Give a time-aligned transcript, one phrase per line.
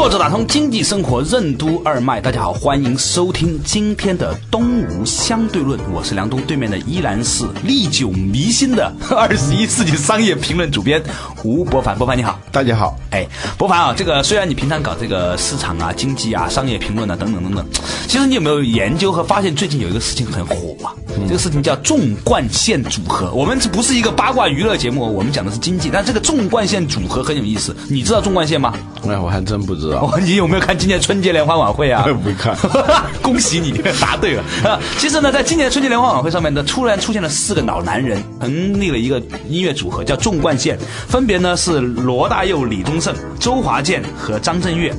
[0.00, 11.02] 坐着打通经济生活任督二脉，大家好，欢迎收听今天的东吴相对论，我是梁东，对面的依然是历久弥新的 二十一世纪商业评论主编
[11.44, 13.28] 吴伯凡，伯凡你好，大家好，哎，
[13.58, 17.66] 伯凡啊，这个虽然你平常搞这个市场啊、经济啊、商业评论啊等等等等，
[18.08, 20.96] 其实你有没有研究和发现最近有一个事情很火啊？
[21.26, 23.30] 这个事情叫纵贯线组合。
[23.32, 27.74] 我们这不是一个八卦娱乐节目，我们讲的是经济，但这个纵贯线组合很有意思。
[27.88, 28.74] 你知道纵贯线吗？
[29.08, 30.12] 哎，我还真不知道。
[30.22, 32.04] 你有没有看今年春节联欢晚会啊？
[32.22, 32.56] 不看。
[33.22, 34.78] 恭喜你答对了啊！
[34.98, 44.92] 其实呢，在今年春节联欢晚会上面呢，突然出现了四个老男人，成立了一个音乐组合，叫纵贯线，分别呢是罗大佑、李宗盛、周华健和张震岳。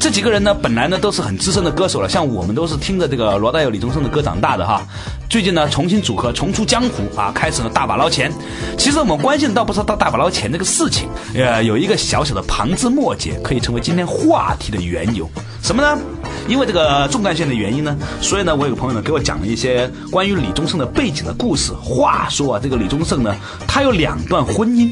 [0.00, 4.82] 这几个人呢，本来呢都是很资深的歌手了，像我们都是听着这个罗大佑、李宗盛的歌长大的哈。
[5.28, 8.32] 最近呢，重新组合，重出江湖啊，开始了大把捞钱。
[8.78, 15.28] 其实我们关心的倒不是到大把捞钱这个事情，呃，有一个小小的旁枝末节，可以成为今天话题的缘由。
[15.62, 16.00] 什么呢？
[16.48, 21.72] 因为这个纵干线的原因呢，所以呢，我有个朋友呢给我讲了一些关于李宗盛的背景的故事。
[21.72, 23.34] 话说啊，这个李宗盛呢，
[23.66, 24.88] 他有两段婚姻。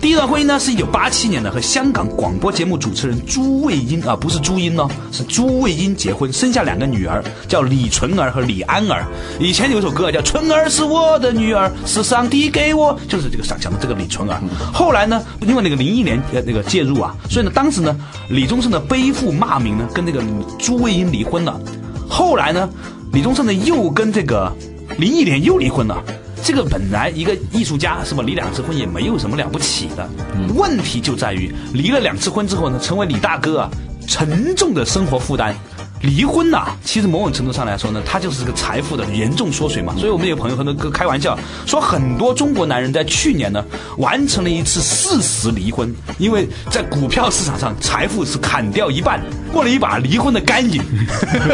[0.00, 9.04] 第一段婚姻呢，是一九八七年的，和香港广播节目主持人朱卫英啊，不是朱茵哦，是朱卫英结婚，生下两个女儿，叫李纯儿和李安儿。
[9.38, 14.40] 以前有首歌叫《春儿是我的女儿，是上帝给我》，就是这个讲讲的这个李春儿。
[14.72, 17.94] 后来呢，因为那个林忆莲呃那个介入啊，所以呢，当时呢，
[18.30, 20.22] 李宗盛呢背负骂名呢，跟那个
[20.58, 21.60] 朱卫英离婚了。
[22.08, 22.68] 后来呢，
[23.12, 24.50] 李宗盛呢又跟这个
[24.98, 26.02] 林忆莲又离婚了。
[26.42, 30.08] 这个本来一个艺术家是吧，离两次婚也没有什么了不起的。
[30.54, 33.70] 问题就在于离了两次婚之后呢，成为李大哥啊
[34.06, 35.54] 沉重的生活负担。
[36.00, 39.94] 离婚呐，其实某种程度上来说呢，它就是个财富的严重缩水嘛。
[39.98, 43.64] 所以我们有朋友很多开玩笑说，很多中国男人在去年呢
[43.96, 49.20] 完成了一次事实离婚，因为在股票市场上财富是砍掉一半，
[49.52, 50.80] 过了一把离婚的干瘾。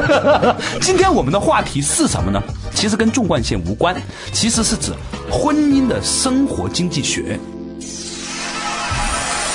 [0.81, 2.43] 今天我们的话题是什么呢？
[2.75, 3.97] 其实跟纵贯线无关，
[4.33, 4.93] 其实是指
[5.31, 7.39] 婚姻的生活经济学。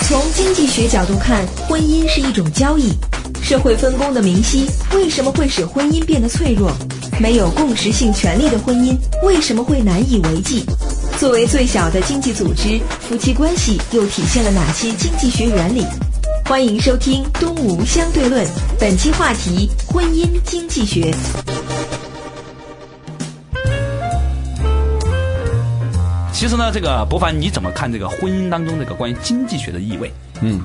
[0.04, 2.94] 从经济学角度看，婚姻是一种交易。
[3.42, 6.72] 社会分工的明晰为什么会使婚姻变得脆弱？
[7.20, 10.64] 没有共识性权利的婚姻为什么会难以为继？
[11.18, 15.86] 作为最小的经济组织，夫妻关系又体现了哪些经济学原理？
[16.46, 18.46] 欢迎收听《东吴相对论》，
[18.80, 21.14] 本期话题：婚姻经济学。
[26.40, 30.10] 其实呢，这个博凡你怎么看这个婚姻当中这个关于经济学的意味？
[30.40, 30.62] 嗯，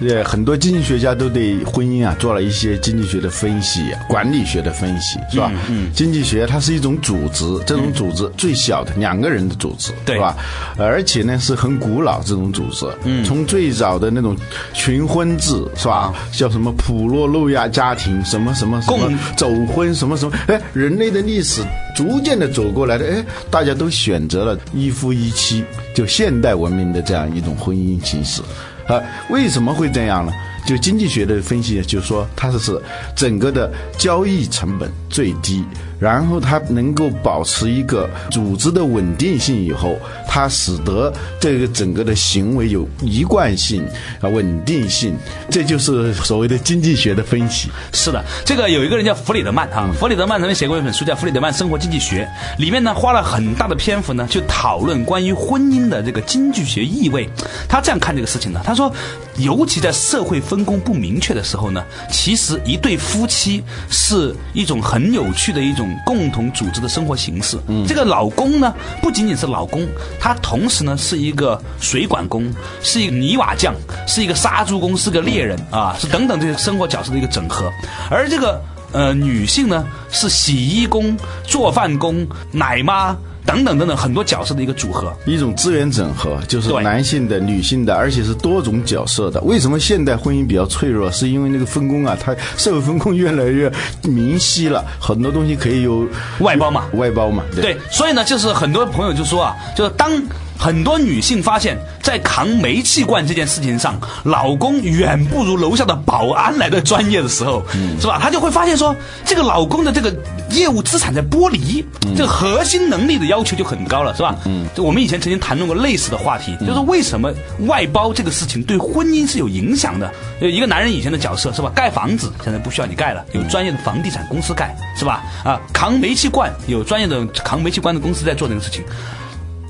[0.00, 5.52] 呃，很多经济学家都对婚姻啊做了一些经济学的分析、管理学的分析，是吧？
[5.68, 10.34] 嗯，经济学它是一种组织，这种组织最小的两个人的组织，对吧？
[10.78, 14.34] 而且呢是很古老这种组织，嗯，从最早的那种
[14.72, 16.10] 群婚制，是吧？
[16.32, 21.60] 叫什么普洛路亚家庭，什么什么什么走婚，什么什么，哎，人类的历史
[21.94, 28.42] 逐渐的走过来的，哎，大家都选择了一夫一妻，就现代文明的这样一种婚姻形式。
[28.86, 30.32] 啊，为什么会这样呢？
[30.68, 32.78] 就经济学的分析，就是说它是是
[33.16, 35.64] 整个的交易成本最低。
[35.98, 39.98] 然后它能够保持一个组织的稳定性，以后
[40.28, 43.84] 它使得这个整个的行为有一贯性
[44.20, 45.16] 啊稳定性，
[45.50, 47.68] 这就是所谓的经济学的分析。
[47.92, 52.30] 是的，这个有一个人叫弗里德曼啊，弗里德曼曾经写过一本书叫《弗里德曼生活经济学》，
[52.60, 57.28] 里面呢花了很大的篇幅呢去讨论关于婚姻的这个经济学意味。
[57.68, 58.94] 他这样看这个事情呢，他说，
[59.38, 65.88] 尤其在社会分工不明确的时候呢，其实一对夫妻是一种很有趣的一种。
[66.04, 67.58] 共同组织的生活形式。
[67.66, 69.86] 嗯，这个老公呢，不仅仅是老公，
[70.18, 72.50] 他同时呢是一个水管工，
[72.82, 73.74] 是一个泥瓦匠，
[74.06, 77.70] 是一个杀猪工，是个猎人啊，是等等这些生活角色的一个整合。
[78.10, 78.60] 而这个
[78.92, 83.16] 呃女性呢，是洗衣工、做饭工、奶妈。
[83.46, 85.10] 等等等等很多角色的一个组合。
[85.24, 89.40] 一种资源整合，就是男性的、女性的，而且是多种角色的。
[89.40, 91.10] 为什么现代婚姻比较脆弱？
[91.10, 96.06] 是因为那个分工啊，它社会分工越来越明晰了，很多东西可以有
[96.40, 97.62] 外包嘛外包嘛，对。
[97.62, 100.10] 对，所以呢，就是很多朋友就说啊，就是当
[100.58, 107.62] 很多女性发现，在扛煤气罐这件事情上，老公远不如楼下的保安来的专业的时候，
[108.00, 108.18] 是吧？
[108.20, 108.94] 她就会发现说，
[109.24, 110.12] 这个老公的这个
[110.50, 111.84] 业务资产在剥离，
[112.16, 114.34] 这个核心能力的要求就很高了，是吧？
[114.46, 117.32] 嗯，就我们以前曾经谈论过类似的话题，就是为什么
[117.66, 120.12] 外包这个事情对婚姻是有影响的？
[120.40, 121.70] 有一个男人以前的角色是吧？
[121.74, 125.22] 盖房子现在不需要你盖了，有专业的房地产公司盖，是吧？
[125.44, 128.82] 啊，扛煤气罐有专业的扛煤气罐的公司在做这个事情。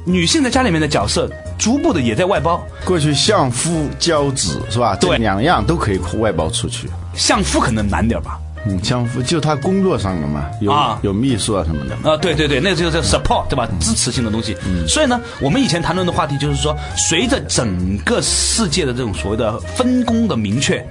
[0.09, 2.67] 女性在家里面的角色，逐步的也在外包。
[2.85, 4.97] 过去相夫教子是吧？
[4.97, 6.89] 对两样都可以外包出去。
[7.15, 8.41] 相夫可能难点吧？
[8.67, 12.11] 嗯，相夫就他工作上的嘛，有、啊有秘书啊什么的。
[12.11, 13.69] 啊，对对对，那个就是 support 对吧？
[13.81, 14.57] 支持性的东西。
[14.67, 20.85] 嗯所以呢，我们以前谈论的话题就是说，随着整个世界的这种所谓的分工的明确，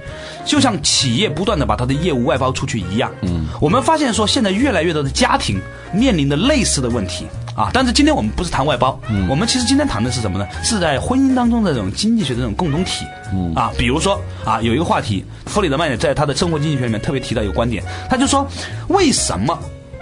[0.46, 3.10] 就像企业不断的把它的业务外包出去一样。
[3.22, 5.60] 嗯，我们发现说，现在越来越多的家庭
[5.92, 7.26] 面临的类似的问题。
[7.58, 10.46] 啊，但是今天我们不是谈外包，我们其实今天谈的是什么呢？
[10.62, 13.04] 是在婚姻当中的这种经济学的这种共同体。
[13.32, 18.46] 嗯啊，比如说啊，有一个话题，弗里德曼也在他的生活经济学里面特别提到一个观点，他就说
[18.86, 19.58] 为什么？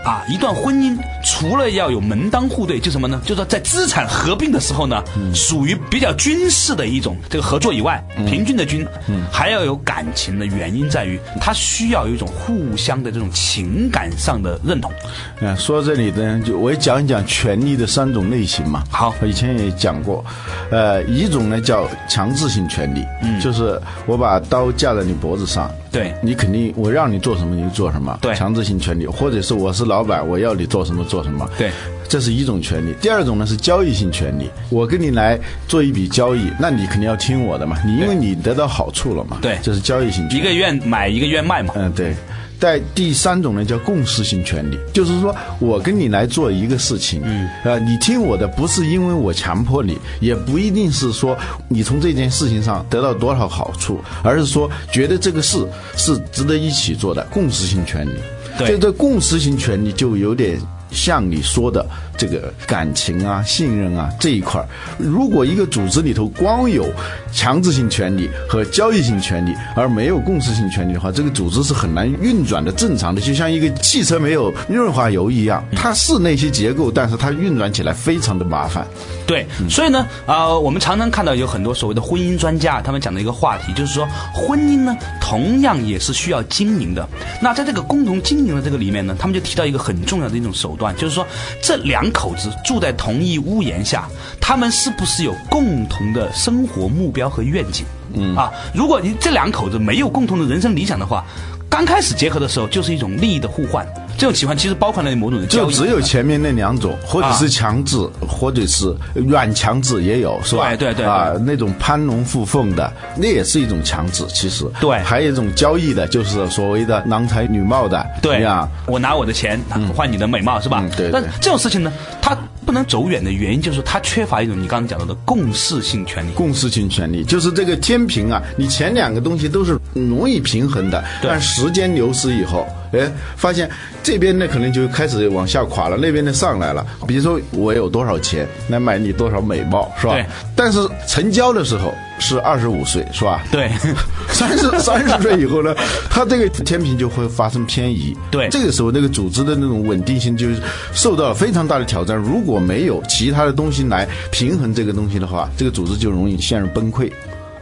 [0.07, 3.21] 啊，一段婚姻除了要有门当户对，就什么呢？
[3.25, 5.03] 就是说在资产合并的时候呢，
[5.35, 8.87] 属于比较军事的一种这个合作以外，平均的均，
[9.33, 14.93] 还要有感情的原因在于，它需要有一种互相的这种情感上的认同。
[15.41, 18.85] 嗯，说到这里呢，就我也讲一讲权利的三种类型嘛。
[18.89, 20.25] 好我以前也讲过，
[20.71, 31.71] 呃，一种呢叫强制性权利，嗯，就是我把刀架在你脖子上，对你肯定我让你做什么你就做什么，对强制性权利，或者是我是老板，我要你做什么做什么，对。
[32.09, 34.49] 这是一种权利，第二种呢是交易性权利。
[34.71, 40.41] 我跟你来做一笔交易，那你肯定要听我的嘛，你因为你得到好处了嘛，对这是交易性权利。
[40.41, 41.75] 一个愿买，一个愿卖嘛。
[41.77, 42.15] 嗯，对。
[42.59, 51.37] 在第三种呢，叫共识性权利，就是说我跟你来做一个事情，嗯，呃，你听我的，不是因为我强迫你，也不一定是说
[51.69, 55.67] 你从这件事情上得到多少好处，而是说觉得这个事
[55.97, 58.13] 是值得一起做的共识性权利。
[58.59, 58.69] 对。
[58.69, 60.59] 这这共识性权利就有点
[60.97, 64.67] 像你说的这个感情啊、信任啊这一块儿。
[64.99, 66.91] 如果一个组织里头光有
[67.31, 78.87] 强制性权利和交易性权利，而没有共识性权利的话，这个组织是很难运转的正常的，就像一个汽车没有润滑油一样，它是那些结构，但是它运转起来非常的麻烦。
[79.27, 87.07] 对，所以呢，呃、我们常常看到有很多所谓的婚姻专家，他们讲的一个话题，就是说婚姻呢，同样也是需要经营的。
[87.43, 91.27] 那在这个共同经营的这个里面呢，他们就提到一个很重要的一种手段，就是说
[91.61, 94.09] 这两口子住在同一屋檐下，
[94.41, 97.85] 他们是不是有共同的生活目标和愿景？
[98.15, 101.25] 嗯啊，如果你这两口子没有共同的人生理想的话，
[101.69, 103.85] 刚开始结合的时候就是一种利益的互换。
[104.17, 110.69] 这种情况其实包含了某种的交易，就只有前面那两种，或者是强制，或者是软强制也有，是吧？
[110.77, 114.25] 对对对啊，那种攀龙附凤的，那也是一种强制。
[114.29, 114.65] 其实。
[114.81, 114.99] 对。
[115.01, 118.41] 还有一种交易的，就是所谓的郎才女貌的，对。
[118.43, 119.61] 呀，我拿我的钱
[119.95, 120.81] 换你的美貌，是吧？
[120.83, 121.13] 嗯对对。
[121.13, 121.93] 但这种事情呢，
[122.23, 126.33] 它不能走远的原因就是它缺乏一种你刚刚讲到的共识性权利。
[126.33, 131.31] 共识性权利就是这个天平啊，你前两个东西都是容易平衡的，对。
[131.31, 132.67] 但时间流失以后，
[132.99, 133.69] 哎，发现
[134.03, 136.85] 这边呢可能就开始往下垮了，那边呢上来了。
[137.07, 140.15] 比如说我有多少钱来买你多少美貌，是吧？
[140.15, 140.27] 对。
[140.55, 143.45] 但是成交的时候是二十五岁，是吧？
[143.51, 143.71] 对，
[144.31, 145.75] 三十三十岁以后呢，
[146.09, 148.17] 他这个天平就会发生偏移。
[148.31, 150.57] 对这个时候那个组织的那种稳定性就是
[150.93, 152.17] 受到了非常大的挑战。
[152.17, 157.11] 如果没有其他的东西来平衡这个东西的话，这个组织就容易陷入崩溃。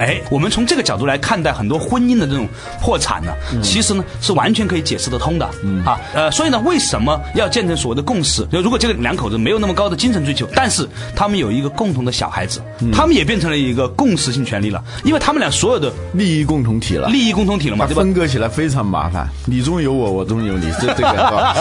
[0.04, 2.46] 哎，我们从这个角度来看待很多婚姻的这种
[2.82, 3.32] 破产呢，
[3.62, 5.46] 其实呢是完全可以解释得通的。
[5.84, 8.44] 啊，呃，所以呢，为什么要建成所谓的共识？
[8.52, 12.60] 就如果这个两口子没有那么高的精神追求，但是他们有一个共同的小孩子，
[12.92, 18.02] 他们也变成了一个共识性权利了，因为他们俩所有的利益共同体了，利益共同体了嘛，对吧？
[18.02, 21.54] 分割起来非常麻烦，你中有我，我中有你，这这个？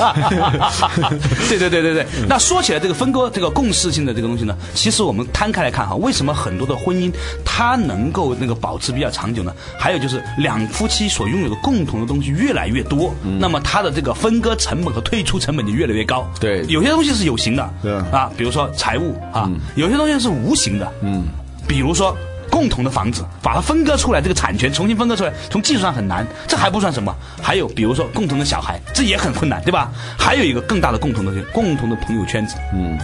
[1.48, 2.06] 对对对对对。
[2.28, 7.12] 那说起来，这个分割、这个共识性的这个东西呢，其实我们摊开来看哈，为什么很多的婚姻
[7.46, 9.54] 它能够那个保持比较长久呢？
[9.78, 16.30] 还有就是两夫妻所拥有的共同的东西越来越多，那么它的这个分割成本和退出成本就越来越高。
[16.40, 21.24] 对有些东西是有形的，对啊，比如说财务啊，有些东西是无形的，嗯，
[21.68, 22.16] 比如说。
[22.52, 27.12] 共同的房子，把它分割出来，这个产权重新分割出来，从技术上很难，这还不算什么。
[27.42, 29.92] 还有比如说共同的小孩，这也很困难，对吧？
[30.20, 32.96] 还有一个更大的共同的共同的朋友圈子，嗯，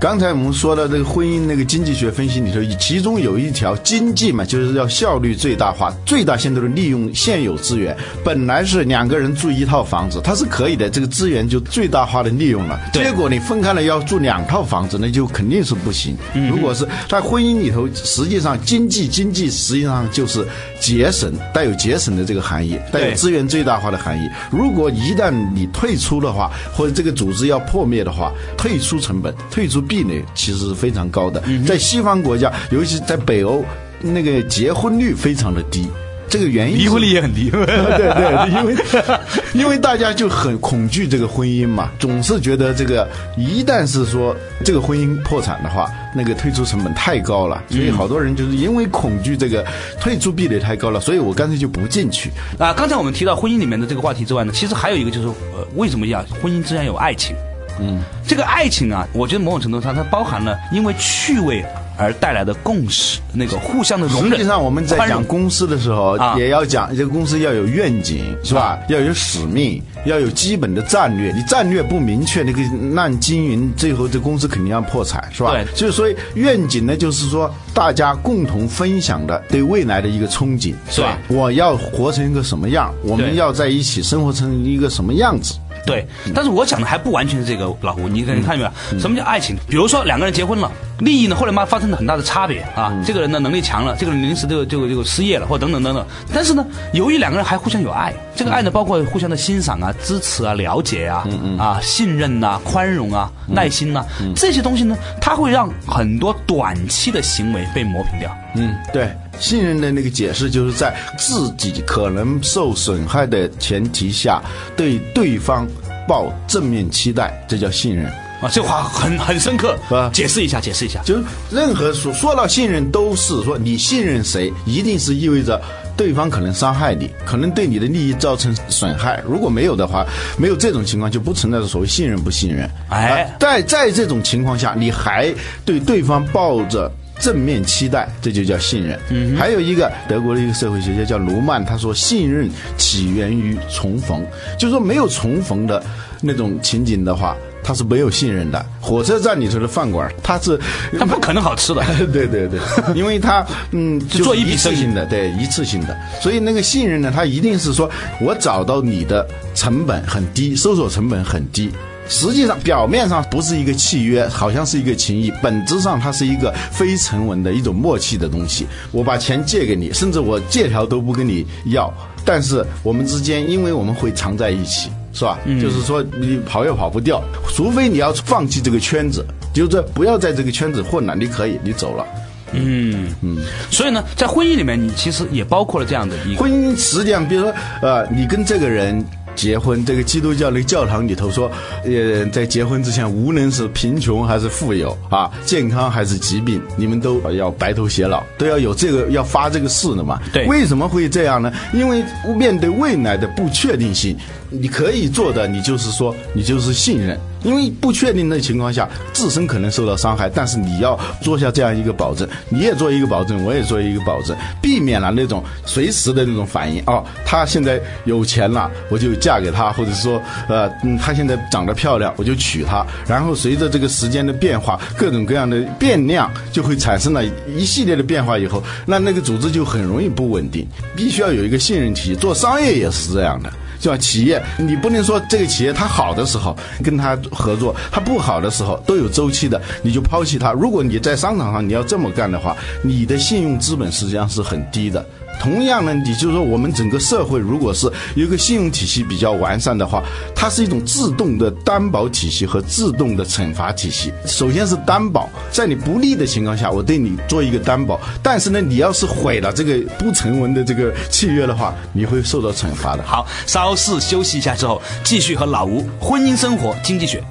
[0.00, 7.96] 刚才我们说的这个婚姻那个经济学分析里头，其中有一条经济嘛，就是要效率最大化，最大限度的利用现有资源。
[8.24, 12.78] 本来是两个人住一套房子，它是可以的，这个资源就最大化的利用了。
[12.92, 16.16] 结果你分开了要住两套房子，那就肯定是不行。
[16.48, 20.46] 如果是在婚姻里头，实际上经济经济实际上就是
[20.78, 24.28] 节省，带有节省的这个含义，带有资源最大化的含义。
[24.48, 31.42] 如果一旦你退出的话，或者这个组织要破灭的话，退出成本、退出壁垒其实是非常高的。
[31.66, 33.64] 在西方国家，尤其在北欧，
[34.00, 35.88] 那个结婚率非常的低。
[36.30, 37.48] 这个原因离婚率也很低。
[37.50, 38.76] 对对，因为
[39.64, 49.64] 因为大家就很恐惧这个婚姻嘛，总是觉得这个一旦是说这个婚姻破产的话，那个退出成本太高了，所以好多人就是因为恐惧这个
[49.98, 52.30] 退出壁垒太高了，所以我干脆就不进去。
[52.58, 57.34] 啊，刚才我们提到婚姻里面的这个话题之外呢，其实还有一个就是，呃，为什么要婚姻之间有爱情？
[57.80, 61.64] 嗯，这个爱情啊，我觉得某种程度上它包含了因为趣味
[61.96, 64.32] 而带来的共识，那个互相的容忍。
[64.32, 68.78] 实际上我们在讲公司的时候啊，也要讲这个公司要有愿景，是吧？
[68.88, 71.32] 要有使命，要有基本的战略。
[71.32, 72.62] 你战略不明确，那个
[72.94, 75.50] 烂经营，最后这公司肯定要破产，是吧？
[75.52, 81.18] 对就是所以愿景呢，就是说大家共同分享的对未来的一个憧憬，是吧？
[81.26, 82.94] 我要活成一个什么样？
[83.02, 85.54] 我们要在一起生活成一个什么样子？
[85.88, 89.00] 对，但是我讲的还不完全是这个，老胡，你看你看见没有？
[89.00, 89.56] 什么叫爱情？
[89.68, 96.06] 比如说两个人结婚了，利益呢后来嘛发生了很大的差别啊，这个人的能力强了，这个人临时就就就失业了，或等等等等。
[96.32, 101.26] 但是呢，由于两个人还互相有爱，这个爱呢包括互相的欣赏啊、支持啊、了解啊、
[101.58, 104.04] 啊信任呐、宽容啊、耐心呐、
[104.36, 108.36] 这些东西呢，它会让很多短期的行为被磨平掉。
[108.54, 114.42] 嗯，对，信任的那个解释就是在自己可能受损害的前提下，
[114.76, 115.66] 对对方
[116.06, 118.06] 抱正面期待，这叫信任。
[118.40, 121.02] 啊，这话很很深刻是吧解释一下，解释一下。
[121.04, 125.60] 就是任何说说到信任，都是说你信任谁，一定是意味着
[125.96, 129.20] 对方可能伤害你，可能对你的利益造成损害。
[129.26, 132.70] 如果没有的话，没有这种情况，就不存在所谓信任不信任。
[132.90, 136.88] 哎啊在在这种情况下，你还对对方抱着。
[137.20, 138.98] 正面期待，这就叫信任。
[139.10, 144.24] 嗯，还有一个德国的一个社会学家叫卢曼，他说信任起源于重逢，
[144.58, 145.82] 就是说没有重逢的
[146.20, 148.64] 那种情景的话，他是没有信任的。
[148.80, 150.58] 火车站里头的饭馆，他是
[150.98, 151.82] 他不可能好吃的。
[152.12, 152.60] 对 对对，
[152.94, 161.70] 因为他嗯，就做一次性的，对一次性的，所以那个信任呢，他一定是说我找到你的成本很低，搜索成本很低。
[162.08, 168.66] 实际上，表面上不是一个契约，好像是一个情谊，本质上它是一个非成文的一种默契的东西。
[168.90, 171.92] 我把钱借给你，甚至我借条都不跟你要，
[172.24, 175.38] 但是我们之间，因为我们会常在一起，是吧？
[175.60, 177.22] 就是说你跑也跑不掉，
[177.54, 182.04] 除非你要放弃这个圈子，就是不要在这个圈子混了，你可以，你走了。
[182.52, 183.36] 嗯嗯，
[183.70, 189.04] 所以呢，在婚姻里面，你其实也包括了这样的一个婚姻实际上，比如说，呃，你跟这个人
[189.38, 191.48] 结婚，这个基督教那个教堂里头说，
[191.84, 200.20] 呃，在结婚之前，无论是贫穷还是富有啊，健康还是疾病，你们都要白头偕老，都要有这个要发这个誓的嘛。
[200.32, 201.52] 对为什么会这样呢？
[201.72, 202.02] 因为
[202.36, 204.16] 面对未来的不确定性，
[204.50, 207.16] 你可以做的，你就是说，你就是信任。
[207.42, 216.82] 因为不确定的情况下，自身可能受到伤害，但是你要做下这样一个保证，你也做一个保证，我也做一个保证，避免了那种随时的那种反应。
[216.86, 222.84] 哦，他现在有钱了，我就嫁给他，或者说，呃，嗯，他现在长得漂亮，我就娶她。
[223.06, 227.24] 然后随着这个时间的变化，各种各样的变量就会产生了
[227.56, 230.66] 一系列的变化以后，那那个组织就很容易不稳定，
[230.96, 232.14] 必须要有一个信任体系。
[232.14, 233.52] 做商业也是这样的。
[233.80, 240.52] 就企业，你不能说这个企业它好的时候跟它合作，它不好的时候都有周期的，你就抛弃它。
[240.52, 245.04] 如果你在商场上你要这么干的话，你的信用资本实际上是很低的。
[245.40, 250.02] 同样呢，你就说我们整个社会如果是有一个信用体系比较完善的话，
[250.34, 254.12] 它是一种自动的担保体系和自动的惩罚体系。
[254.26, 263.02] 首先是担保，在你不利的情况下，我对你做一个担保，但是呢，你要是毁了这个不成文的这个契约的话，你会受到惩罚的。
[263.02, 267.22] 好，稍事休息一下之后，继续和老吴婚姻生活经济学。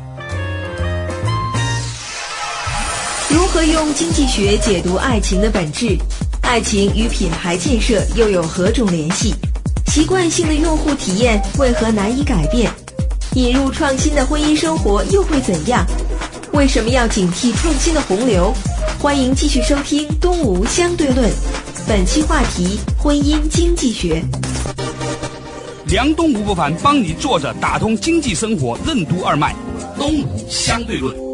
[3.30, 5.98] 如何用经济学解读爱情的本质？
[6.48, 9.36] 爱情与品牌建设又有何种联系？
[9.88, 12.72] 习惯性的用户体验为何难以改变？
[13.36, 15.86] 引入创新的婚姻生活又会怎样？
[16.54, 18.54] 为什么要警惕创新的洪流？
[18.98, 21.30] 欢迎继续收听《东吴相对论》，
[21.86, 24.24] 本期话题：婚姻经济学。
[25.88, 29.54] 梁东吴不凡帮你坐着打通经济生活任督二脉，
[30.00, 31.27] 东吴相对论。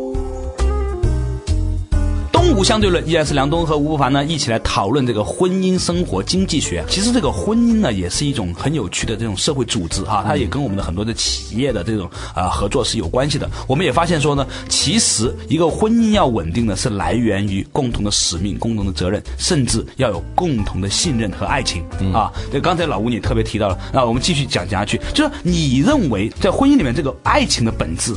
[2.55, 6.85] 吴相对论依然是梁冬和吴不凡呢一起来讨论这个婚姻生活经济学。
[6.87, 13.49] 其实这个婚姻呢也是一种很有趣的这种社会组织哈，它也跟我们的很多的企业的这种啊、合作是有关系的。
[13.67, 21.83] 我们也发现说呢，其实一个婚姻要稳定呢是来源于共同的使命、共同的责任，甚至要有共同的信任和爱情、
[22.13, 22.31] 啊。
[22.51, 28.13] 对，刚才老吴你特别提到了，那我们继续讲讲下去，就是你认为在婚姻里面这个爱情的本质，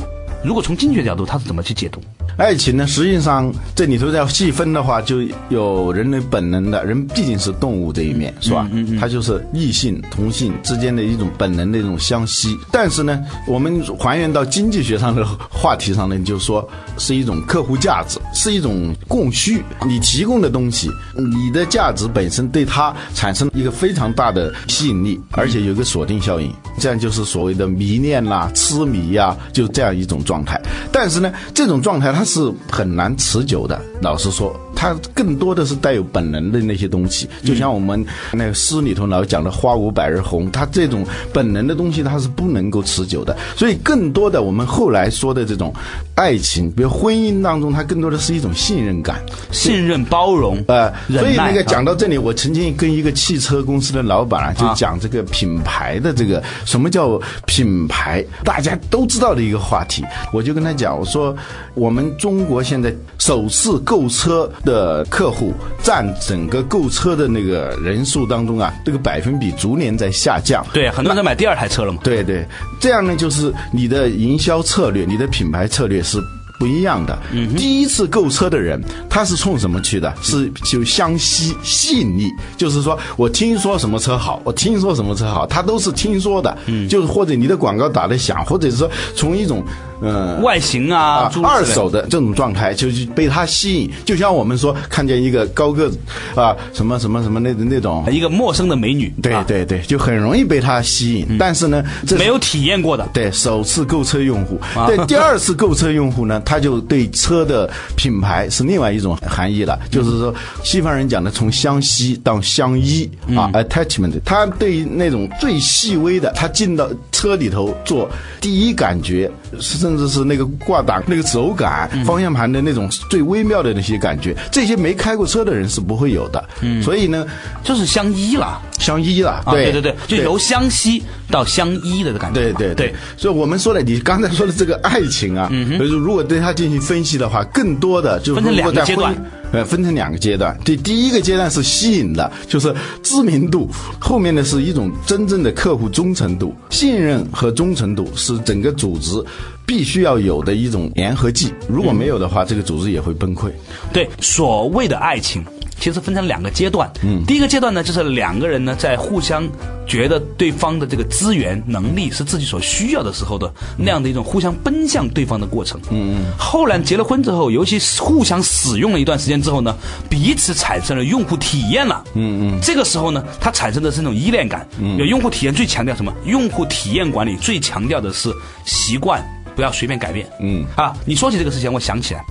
[0.47, 2.01] 如果从经济学角度，它是怎么去解读？
[2.37, 5.17] 爱情呢，实际上这里头要细分的话，就
[5.49, 8.65] 有人类本能的，人毕竟是动物这一面，是吧？
[8.71, 12.57] 嗯嗯，它就是异性同性之间的一种本能的一种相吸。
[12.71, 16.65] 但是呢，我们还原到经济学上的话题上呢，就是说
[16.97, 19.61] 是一种客户价值，是一种供需。
[19.85, 26.49] 你提供的东西，你的价值本身对它产生一个非常大的吸引力，而且有一个锁定效应，
[26.79, 30.61] 这样就是所谓的迷恋啦、痴迷呀、就这样一种状状态。
[30.91, 33.81] 但是呢，这种状态它是很难持久的。
[34.01, 41.03] 老实说，它更多的是带有本能的那些东西，就像我们那个诗里头老讲的“花无百日红”，它这种
[41.33, 43.35] 本能的东西，它是不能够持久的。
[43.55, 45.73] 所以，更多的我们后来说的这种
[46.13, 49.19] 爱情，比如婚姻当中，它更多的是一种信任感。
[49.51, 60.05] 信任、包容，呃，所以那个讲到这里，我曾经跟一个汽车公司的老板啊，就啊讲这个品牌的这个什么叫品牌，大家都知道的一个话题。
[60.31, 61.35] 我就跟他讲，我说
[61.73, 70.61] 我们中国现在首次购车的客户占整个购车的那个人数当中啊，这个百分比逐年在下降。
[70.73, 72.01] 对，很多人买第二台车了嘛。
[72.03, 72.45] 对对，
[72.81, 76.21] 这样呢，就是你的营销策略、你的品牌策略是。
[76.59, 77.15] 不一样的，
[77.55, 80.11] 第一次购车的人，他是冲什么去的？
[80.23, 86.57] 是就相吸吸引力，就是说我听说什么车好，我听说什么车好，他都是听说的，
[86.89, 89.63] 就是或者你的广告打得响，或者是说从一种
[90.01, 95.97] 呃外形啊，二手的这种状态，就是被他吸引，就像我们说看见一个高个子
[96.35, 101.37] 啊，什么什么什么那那种，一个陌生的美女，啊对对对，就很容易被他吸引。
[101.39, 104.87] 但是呢，这没有体验过的，对首次购车用户，啊。
[104.87, 118.07] 对第二次购车用户呢，他就对车的品牌是另外一种含义了，就是说西方人讲的从相吸到相依啊，attachment，他对于那种最细微的，他进到车里头做
[118.39, 126.45] 第一感觉，甚至是那个挂档、那个手感、方向盘的那种最微妙的那些感觉，这些没开过车的人是不会有的。
[126.83, 127.25] 所以呢，
[127.63, 128.61] 就是相依了。
[128.77, 129.51] 相依了，啊！
[129.51, 131.01] 对对对，就由相吸
[131.31, 132.39] 到相依的感觉。
[132.39, 135.49] 对对对，所以我们说的，你刚才说的这个爱情啊，
[135.79, 140.57] 就是如果对它进行分析的话，更多的就是分成如果在两个阶段呃，分成两个阶段。
[140.65, 143.67] 这，第一个阶段是吸引的，就是知名度；
[143.99, 149.23] 后面的是一种真正的客户忠诚度、信任和忠诚度，是整个组织
[149.65, 151.53] 必须要有的一种粘合剂。
[151.67, 153.49] 如果没有的话，这个组织也会崩溃。
[153.93, 155.43] 对，所谓的爱情，
[155.79, 156.91] 其实分成两个阶段。
[157.03, 159.47] 嗯，第一个阶段呢，就是两个人呢在互相
[159.85, 165.79] 觉得对方的这个资源能力是自己所需要的时候的那样的一种互相奔向对方的过程。
[165.89, 166.25] 嗯嗯。
[166.37, 169.75] 后来结了婚之后，尤其是互相使用了一段时间之后呢，
[170.09, 172.03] 彼此产生了用户体验了。
[172.15, 172.59] 嗯嗯。
[172.61, 174.67] 这个时候呢，它产生的是那种依恋感。
[174.79, 174.97] 嗯。
[174.97, 176.13] 有用户体验最强调什么？
[176.25, 178.33] 用户体验管理最强调的是
[178.65, 179.23] 习惯，
[179.55, 180.27] 不要随便改变。
[180.41, 180.65] 嗯。
[180.75, 182.23] 啊，你说起这个事情，我想起来。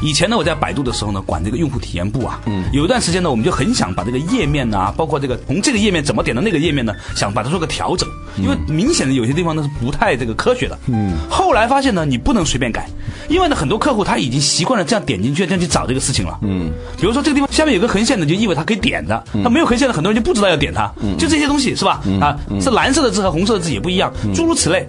[0.00, 12.88] 以前呢，我在百度的时候呢，管这个用户体验部啊，嗯，有一段时间呢，我们就很想把这个页面呐、包括这个从这个页面怎么点到那个页面呢，想把它做个调整，因为明显的有些地方呢是不太这个科学的，嗯，后来发现呢，你不能随便改，
[13.28, 22.00] 因为呢，很多客户他已经习惯了这样点进去，这样去找这个事情了，嗯，比如说这个地方下面有个横线的，就意味它可以点的，它没有横线的，很多人就不知道要点它，就这些东西是吧？
[22.20, 24.86] 啊，是蓝色的字和红色的字也不一样，诸如此类。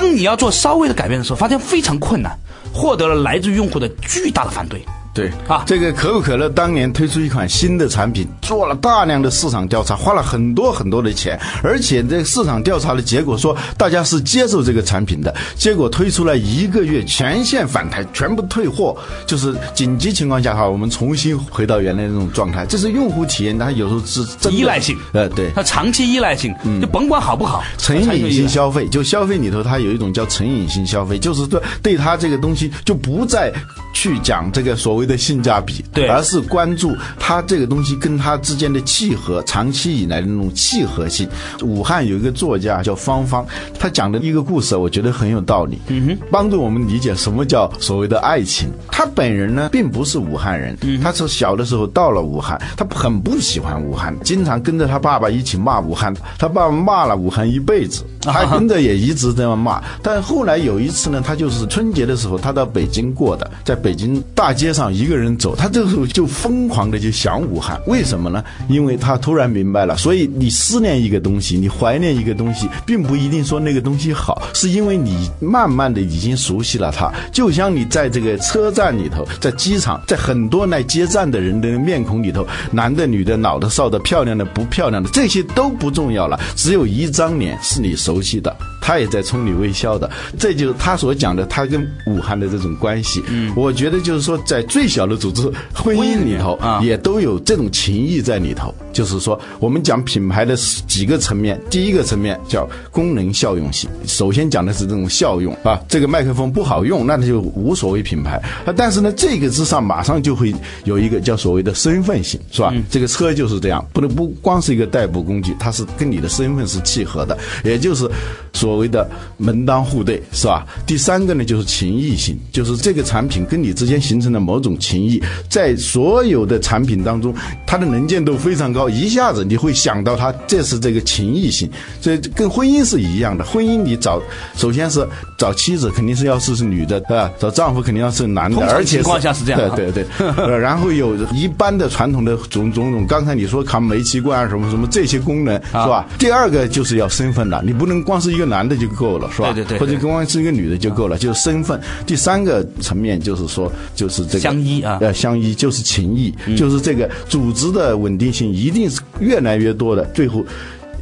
[0.00, 2.32] 当你要做稍微的改变的时候，发现非常困难，
[2.72, 4.80] 获得了来自用户的巨大的反对。
[5.18, 22.64] 对啊这个可口可乐当年推出一款新的产品，做了大量的市场调查，花了很多很多的钱，而且这个市场调查的结果说大家是接受这个产品的，结果推出来一个月全线反弹，全部退货，就是紧急情况下哈，我们重新回到原来那种状态。
[22.66, 25.50] 这是用户体验，它有时候是依赖性呃，对。
[25.56, 33.52] 它长期依赖性，就甭管好不好，成瘾性消费，就消费里头，它有一种叫成瘾性消费，就是说对它这个东西就不再
[33.92, 41.28] 去讲这个所谓的性价比，对而是关注它这个东西跟它之间的契合，长期以来的那种契合性。
[41.62, 43.44] 武汉有一个作家叫方方，
[43.78, 48.68] 他讲的一个故事，我觉得很有道理，嗯哼，帮助我们理解什么叫所谓的爱情。
[48.90, 59.82] 他本人呢，并不是武汉人，他是小的时候到了武汉，他很不喜欢武汉，经常跟着他爸爸一起骂武汉，他爸爸骂了武汉一辈子，他跟着也一直这样骂。
[60.02, 68.42] 但后来有一次呢，他就是春节的时候，他到北京过的，在北京大街上一个人走，他这个时候就疯狂的就想武汉，为什么呢？
[68.68, 77.12] 因为他突然明白了，所以你思念一个东西，你怀念一个东西，并不一定说那个东西好，是因为你慢慢的已经熟悉了它。
[77.32, 88.54] 就像你在这个车站里头，在机场，在很多来接站的人的面孔里头，男的、女的、老的、少的、漂亮的、不漂亮的，这些都不重要了，只有一张脸是你熟悉的。
[88.88, 93.22] 他也在冲你微笑的，这就是他所讲的，他跟武汉的这种关系。
[93.28, 95.42] 嗯，我觉得就是说，在最小的组织
[95.74, 98.74] 婚姻里头啊，也都有这种情谊在里头。
[98.98, 100.56] 就是说，我们讲品牌的
[100.88, 103.88] 几个层面，第一个层面叫功能效用性。
[104.06, 108.74] 首先讲的是这种效用啊，这个麦克风不好用，那它就无所谓品牌啊。
[108.76, 112.74] 但是呢，这个之上马上就会有一个叫所谓的身份性，是吧？
[112.90, 118.08] 这个车就是这样，不能不光是一个代步工具，它是跟你的身份是契合的，也就是
[118.52, 118.68] 所。
[118.68, 120.66] 所谓的门当户对是吧？
[120.86, 127.34] 第三个呢，就是情谊性，就是这个产品跟你之间形成了某种情谊，在所有的产品当中，
[127.66, 131.68] 它的能见度非常高，一下子你会想到他，这是这个情谊性。
[132.00, 134.22] 这跟婚姻是一样的，婚姻你找，
[134.54, 137.30] 首先是找妻子，肯定是要是是女的，对吧？
[137.38, 140.28] 找丈夫肯定要是男的，而且情况下是这样，对对对。
[140.60, 146.06] 然后有一般的传统的种种种，刚才你说扛煤气罐什么什么这些功能是吧？
[146.18, 148.68] 第二个就是要身份了，你不能光是一个男。
[148.68, 149.50] 的就够了，是吧？
[149.54, 151.80] 对对对，或者光是一个女的就够了，就是身份。
[152.06, 160.44] 第三个层面就是说，就是这个相依啊，呃，相依就是情谊，就是这个组织的稳定性一定是越来越多的，最后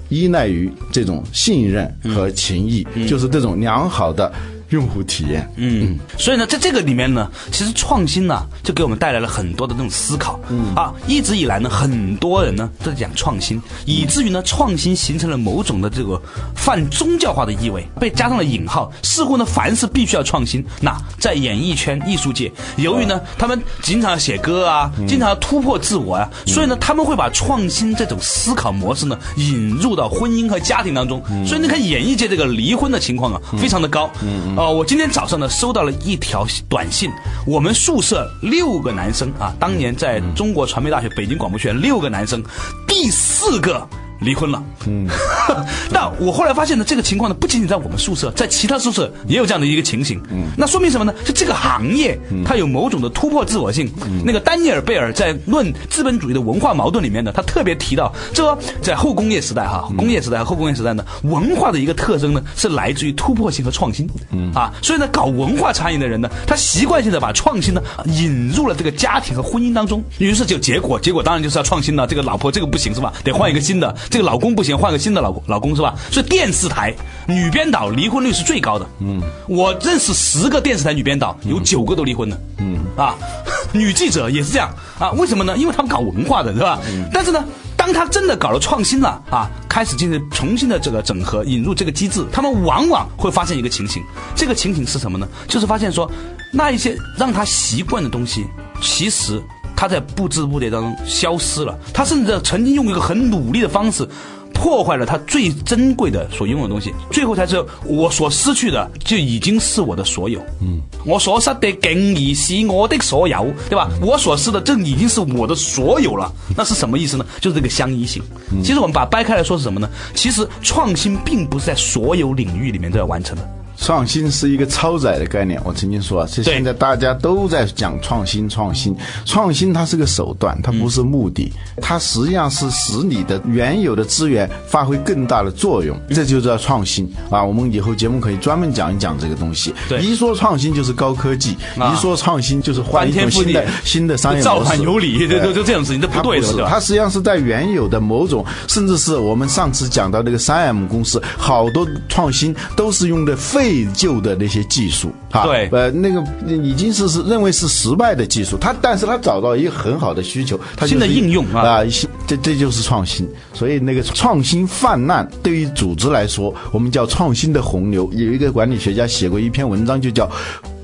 [0.08, 4.32] 依赖于这种信任和情谊，就是这种良好的。
[4.70, 10.74] 用户体验，嗯，所以呢，在这个里面呢，其实创新呢，就给我们带来了很多的这种思考，嗯。
[10.74, 16.20] 啊，一直以来呢，很多人呢都在讲创新，以至于呢，创新形成了某种的这个
[16.54, 20.64] 泛宗教化的意味，被加上了引号，似乎呢，凡事必须要创新。
[20.80, 31.22] 那在演艺圈、艺术界，由于呢，他们经常要写歌啊，经常要突破自我啊，所以呢，他们会把创新这种思考模式呢，引入到婚姻和家庭当中。
[31.46, 34.55] 所以你看，演艺界这个离婚的情况啊，非常的高，嗯。
[34.56, 37.12] 哦，我今天早上呢收到了一条短信，
[37.46, 42.42] 我们宿舍六个男生啊，当年在中国传媒大学北京广播学院六个男生，
[42.88, 43.86] 第四个。
[44.20, 45.06] 离婚了，嗯，
[45.92, 51.12] 但我后来发现呢，这个情况呢不仅仅在我们宿舍，在其他宿舍也有这样的一个情形，嗯，那说明什么呢？
[51.24, 53.90] 就这个行业它有某种的突破自我性。
[54.24, 64.52] 那个丹尼尔贝尔在《论资本主义的文化矛盾》里面呢，他特别提到，这在后工业时代哈，工业时代和后工业时代呢，文化的一个特征呢是来自于突破性和创新，嗯。
[64.54, 73.12] 啊，所以呢，搞文化产业的人呢，他习惯性的把创新呢引入了这个家庭和婚姻当中，于是就结果，结果当然就是要创新了，这个老婆这个不行是吧？
[73.22, 73.94] 得换一个新的。
[74.08, 75.94] 这个老公不行，换个新的老公，老公是吧？
[76.10, 76.94] 所以电视台
[77.26, 78.86] 女编导离婚率是最高的。
[79.00, 82.38] 嗯，我认识十个电视台女编导，有九个都离婚了。
[82.58, 83.14] 嗯，啊，
[83.72, 85.10] 女记者也是这样啊？
[85.12, 85.56] 为什么呢？
[85.56, 86.80] 因为他们搞文化的，是吧？
[86.88, 87.44] 嗯但是呢，
[87.76, 94.02] 当他真的搞了创新了啊，开始进行重新的这个整合，引入这个机制，他们往往会发现一个情形。
[94.34, 95.28] 这个情形是什么呢？
[95.48, 96.10] 就是发现说，
[96.52, 98.46] 那一些让他习惯的东西，
[98.80, 99.42] 其实。
[99.76, 104.08] 他在不知不觉当中消失了，他甚至曾经用一个很努力的方式，
[104.54, 110.40] 破坏了他最珍贵的所拥有的东西，最后才知道我所失去的就已经是我的所有。
[110.62, 113.90] 嗯，我所失的竟已是我的所有，对吧？
[114.00, 117.26] 我所失的这已经是我的所有了，那是什么意思呢？
[117.38, 118.22] 就是这个相依性。
[118.64, 119.88] 其实我们把掰开来说是什么呢？
[120.14, 123.46] 其实创新并不是在所有领域里面都要完成的。
[123.76, 137.06] 创新是一个超载的概念，我曾经说啊，这现在大家都在讲创新，创新，创新它是个手段，它不是目的，它实际上是使你的原有的资源发挥更大的作用，这就叫创新。
[137.30, 137.42] 啊！
[137.42, 139.74] 我们以后节目可以专门讲一讲这个东西。
[140.00, 145.40] 一说创新就是高科技，一说创新就是换一种新的新的商业模式，造反有理，对。
[145.40, 153.65] 对就这种事情，这不对的，它实际上是在原有的某种，甚至是我们上次讲到那个三 M 公司，好多创新都是用的废。
[153.66, 161.80] 废旧的那些技术，哈，对，呃，那个已经是是认为是失败的技术，他但是他找到一个很好的需求，新的应用啊，
[162.28, 163.28] 这这就是创新。
[163.52, 168.08] 所以那个创新泛滥对于组织来说，我们叫创新的洪流。
[168.12, 170.30] 有一个管理学家写过一篇文章，就叫。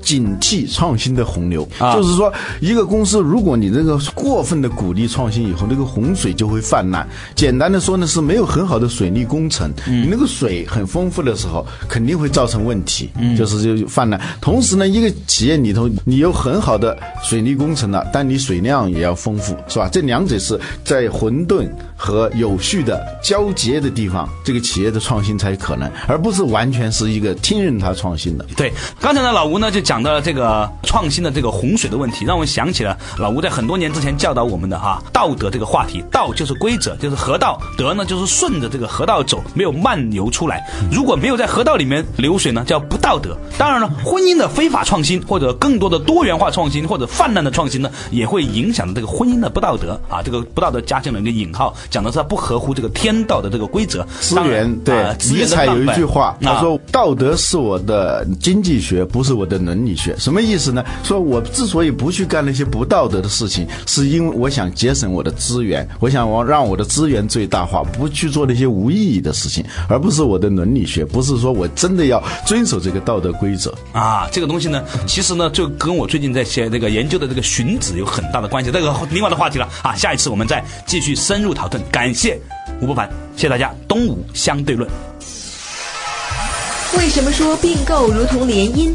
[0.03, 7.07] 警惕创新的洪流，就是说，一个公司如果你这个过分的鼓励创新以后，那个洪水就会泛滥。
[7.33, 14.19] 简单的说呢，是没有很好的水利工程，你那个水很丰富的时候，肯定会造成问题，就是就泛滥。
[14.41, 19.89] 同时呢，一个企业里头你有很好的水利工程了，但你水量也要丰富，是吧？
[19.89, 28.45] 这两者是在混沌和有序的交接的地方，这个企业的创新才可能，而不是完全是一个听任它创新的。
[28.57, 29.92] 对，刚才呢，老吴呢就讲。
[29.93, 36.03] 讲到了这个创新的这个洪水的问题，让我想起了老吴在很多年之前教导我们的哈道德这个话题。
[36.11, 40.67] 道就是规则，就是河道；德呢就是顺着这个河道走，没有漫游出来。
[40.91, 43.37] 如果没有在河道里面流水呢，叫不道德。
[43.55, 50.23] 当然了，婚姻的非法创新或者更多的多元化创新或者泛滥的创新呢，也会影响这个婚姻的不道德啊。
[50.23, 54.03] 这个不道德加进了一个引号，讲的是它不合乎这个天道的这个规则。
[54.19, 60.83] 资源对，尼采有一句话，他说：“道德是我的经济学，不是我的伦理学。”什么意思呢？
[61.03, 74.27] 说我之所以不去干那些不道德的事情，是因为我想节省我的资源，我想我让我的资源最大化，不去做那些无意义的事情，而不是我的伦理学，不是说我真的要遵守这个道德规则啊。
[74.31, 78.71] 这个东西呢，其实呢，就跟我最近在写那个研究的这个荀子有很大的关系。
[78.71, 81.83] 这个另外的话题了啊，下一次我们再继续深入讨论。
[81.91, 82.39] 感谢
[82.81, 83.73] 吴伯凡，谢谢大家。
[83.87, 84.89] 东吴相对论。
[86.97, 88.93] 为什么说并购如同联姻？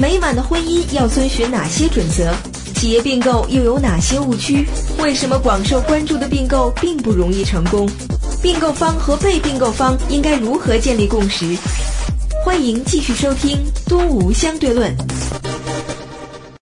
[0.00, 2.32] 美满的婚姻要遵循哪些准则？
[2.74, 4.66] 企业并购又有哪些误区？
[4.98, 7.86] 为什么广受关注的并购并不容易成功？
[8.40, 11.54] 并购方和被并购方应该如何建立共识？
[12.42, 13.58] 欢迎继续收听
[13.90, 14.90] 《东吴相对论》。